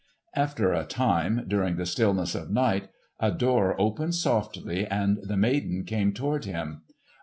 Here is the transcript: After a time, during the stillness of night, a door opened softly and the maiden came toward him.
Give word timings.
After 0.35 0.73
a 0.73 0.83
time, 0.83 1.45
during 1.47 1.75
the 1.75 1.85
stillness 1.85 2.33
of 2.33 2.49
night, 2.49 2.89
a 3.19 3.31
door 3.31 3.79
opened 3.79 4.15
softly 4.15 4.87
and 4.87 5.19
the 5.21 5.37
maiden 5.37 5.83
came 5.85 6.11
toward 6.11 6.45
him. 6.45 6.81